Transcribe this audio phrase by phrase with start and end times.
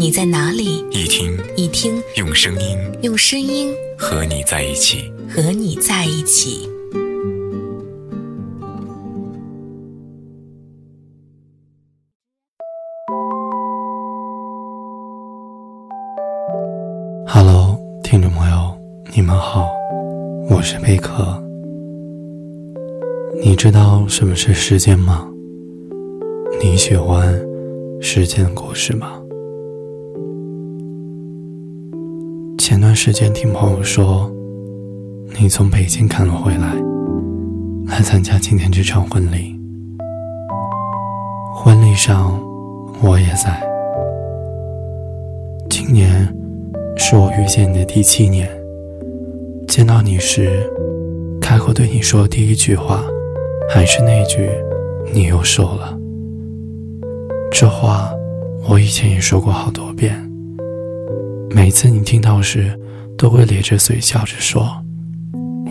[0.00, 0.82] 你在哪里？
[0.90, 6.66] 一听一听，用声音用声音和你在一起，和你在一起。
[17.26, 18.74] Hello，听众朋友，
[19.14, 19.68] 你们好，
[20.48, 21.38] 我是贝壳。
[23.44, 25.28] 你知道什么是时间吗？
[26.62, 27.38] 你喜欢
[28.00, 29.19] 时间的故事吗？
[32.60, 34.30] 前段时间听朋友说，
[35.40, 36.74] 你从北京赶了回来，
[37.86, 39.58] 来参加今天这场婚礼。
[41.54, 42.38] 婚礼上
[43.02, 43.58] 我也在。
[45.70, 46.30] 今年
[46.98, 48.46] 是我遇见你的第七年。
[49.66, 50.70] 见到你时，
[51.40, 53.02] 开口对你说的第一句话，
[53.70, 54.50] 还是那句
[55.14, 55.98] “你又瘦了”。
[57.50, 58.10] 这话
[58.68, 60.29] 我以前也说过好多遍。
[61.52, 62.78] 每次你听到时，
[63.18, 64.82] 都会咧着嘴笑着说：“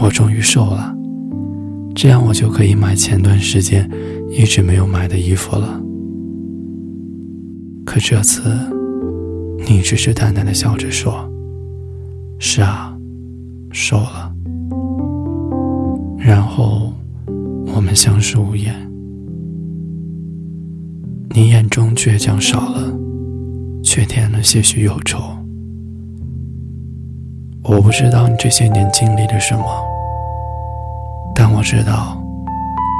[0.00, 0.94] 我终于瘦了，
[1.94, 3.88] 这样我就可以买前段时间
[4.28, 5.80] 一直没有买的衣服了。”
[7.86, 8.42] 可这次，
[9.68, 11.30] 你只是淡淡的笑着说
[12.38, 12.92] ：“是啊，
[13.70, 14.34] 瘦了。”
[16.18, 16.92] 然后，
[17.74, 18.74] 我们相视无言。
[21.30, 22.92] 你眼中倔强少了，
[23.82, 25.37] 却添了些许忧愁。
[27.68, 29.62] 我不知道你这些年经历了什么，
[31.34, 32.16] 但我知道，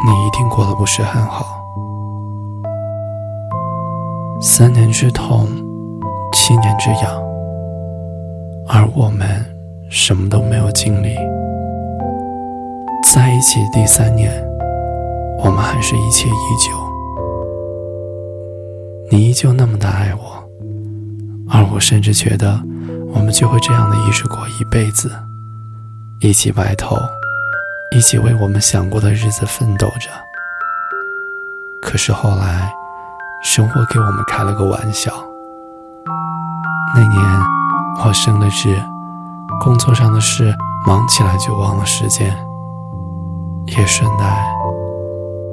[0.04, 1.46] 你一定过得不是很好。
[4.42, 5.48] 三年之痛，
[6.34, 7.10] 七年之痒，
[8.68, 9.42] 而我们
[9.88, 11.16] 什么都没有经历。
[13.10, 14.30] 在一起第三年，
[15.38, 16.76] 我们还是一切依旧，
[19.10, 20.44] 你依旧那么的爱我，
[21.48, 22.60] 而我甚至觉得。
[23.10, 25.10] 我们就会这样的一直过一辈子，
[26.20, 26.96] 一起白头，
[27.94, 30.10] 一起为我们想过的日子奋斗着。
[31.82, 32.70] 可是后来，
[33.42, 35.12] 生活给我们开了个玩笑。
[36.94, 37.22] 那年
[38.04, 38.76] 我升了职，
[39.60, 40.54] 工作上的事
[40.86, 42.36] 忙起来就忘了时间，
[43.66, 44.46] 也顺带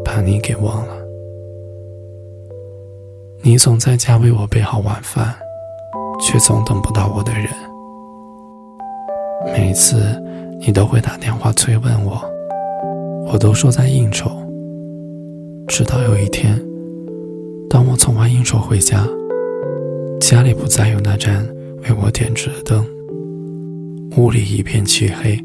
[0.03, 0.93] 把你给忘了。
[3.43, 5.44] 你总在家为我备好晚饭。
[6.21, 7.47] 却总等不到我的人。
[9.53, 10.21] 每次
[10.59, 12.19] 你都会打电话催问我，
[13.31, 14.31] 我都说在应酬。
[15.67, 16.59] 直到有一天，
[17.69, 19.05] 当我从外应酬回家，
[20.19, 21.45] 家里不再有那盏
[21.83, 22.85] 为我点着的灯，
[24.17, 25.39] 屋里一片漆黑，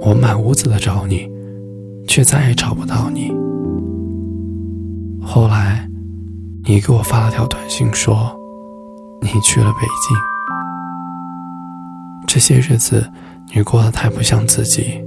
[0.00, 1.28] 我满屋子的找你，
[2.06, 3.30] 却再也找不到你。
[5.22, 5.88] 后来，
[6.64, 8.41] 你给我发了条短信说。
[9.22, 10.16] 你去了北京，
[12.26, 13.08] 这些日子
[13.54, 15.00] 你过得太不像自己，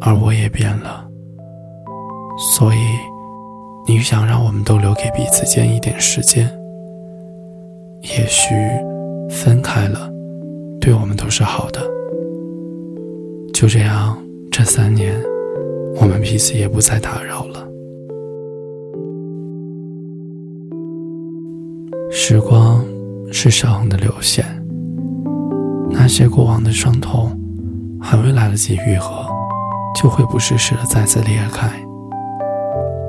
[0.00, 1.06] 而我也变了。
[2.54, 2.78] 所以，
[3.86, 6.50] 你想让我们都留给彼此间一点时间。
[8.02, 8.54] 也许
[9.30, 10.10] 分开了，
[10.80, 11.80] 对我们都是好的。
[13.52, 14.18] 就这样，
[14.50, 15.14] 这三年，
[16.00, 17.68] 我们彼此也不再打扰了。
[22.10, 22.95] 时光。
[23.32, 24.44] 是伤痕的流线，
[25.90, 27.38] 那些过往的伤痛，
[28.00, 29.26] 还未来得及愈合，
[30.00, 31.70] 就会不适时的再次裂开。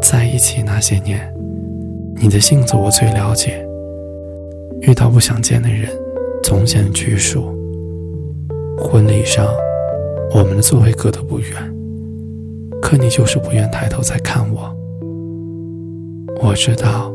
[0.02, 1.32] 在一起那些年，
[2.16, 3.66] 你的性子我最了解。
[4.82, 5.90] 遇到不想见的人，
[6.44, 7.56] 总显拘束。
[8.78, 9.46] 婚礼上，
[10.34, 11.50] 我们的座位隔得不远，
[12.82, 14.72] 可你就是不愿抬头再看我。
[16.42, 17.12] 我知道，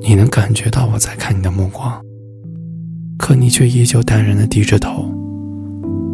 [0.00, 2.00] 你能感觉到我在看你的目光。
[3.22, 5.04] 可你却依旧淡然的低着头，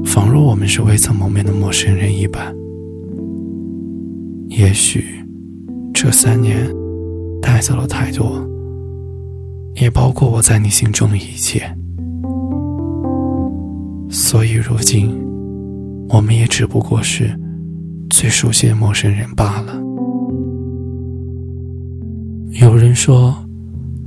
[0.04, 2.54] 仿若我们是未曾谋面的陌生人一般。
[4.48, 5.02] 也许，
[5.94, 6.70] 这三年
[7.40, 8.46] 带走了太多，
[9.76, 11.74] 也包括我在你心中的一切。
[14.10, 15.10] 所以如今，
[16.10, 17.34] 我们也只不过是
[18.10, 19.72] 最熟悉的陌生人罢了。
[22.60, 23.34] 有人说，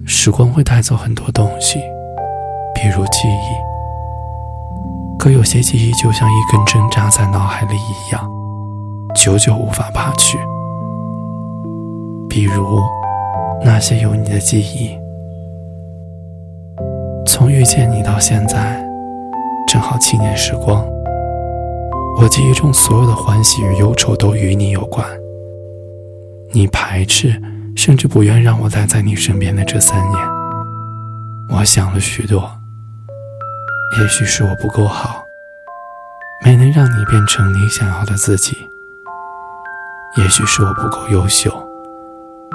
[0.06, 1.80] 时光会带走很多东西。
[2.81, 8.28] 比如记忆，可有些记忆就像一根针扎在脑海里一样，
[9.13, 10.39] 久久无法拔去。
[12.28, 12.81] 比如
[13.63, 14.98] 那些有你的记忆，
[17.28, 18.84] 从遇见你到现在，
[19.68, 20.84] 正好七年时光。
[22.18, 25.07] 我记忆中所有的欢喜与忧愁都与你有关。
[26.51, 27.39] 你排斥，
[27.75, 30.19] 甚至不愿让我待在你身边的这三年，
[31.51, 32.50] 我想了许多。
[34.00, 35.22] 也许是我不够好，
[36.46, 38.56] 没能让你变成你想要的自己；
[40.16, 41.52] 也许是我不够优秀，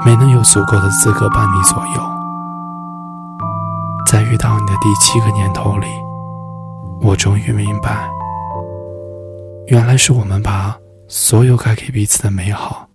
[0.04, 2.16] 没能有足够的资格伴你左右。
[4.10, 5.86] 在遇到你的第七个年头里，
[7.02, 8.08] 我终于明白。
[9.66, 12.88] 原来是我们把所有该给彼此的美好，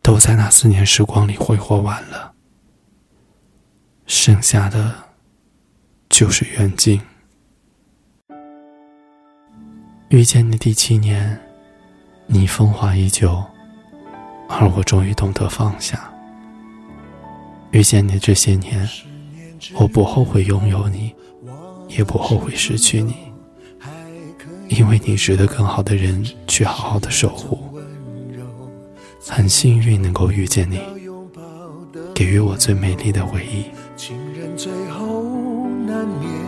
[0.00, 2.32] 都在那四年时光里挥霍完了，
[4.06, 4.94] 剩下的
[6.08, 7.00] 就是远近。
[10.08, 11.38] 遇见你第七年，
[12.26, 13.44] 你风华依旧，
[14.48, 16.10] 而我终于懂得放下。
[17.72, 18.88] 遇见你这些年，
[19.74, 21.14] 我不后悔拥有你，
[21.88, 23.16] 也不后悔失去你。
[24.68, 27.58] 因为你值得更好的人去好好的守护，
[29.26, 30.80] 很幸运能够遇见你，
[32.14, 33.64] 给予我最美丽的回忆。
[33.94, 36.47] 情人最后难免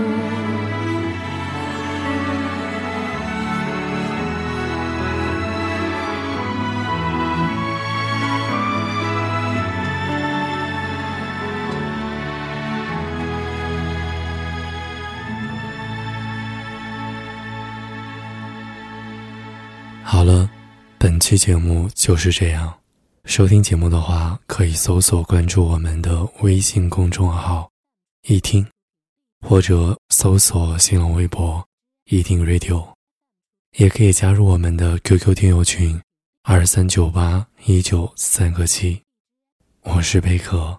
[20.11, 20.51] 好了，
[20.99, 22.77] 本期节目就是这样。
[23.23, 27.71] 收听节目的话，可以搜索关注我们的微信公众号
[28.27, 28.67] “一听”，
[29.47, 31.65] 或者搜索新浪微博
[32.11, 32.85] “一听 Radio”，
[33.77, 35.97] 也可以加入我们的 QQ 听友群
[36.43, 39.01] 二三九八一九三个七。
[39.83, 40.77] 我是贝壳，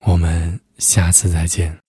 [0.00, 1.81] 我们下次再见。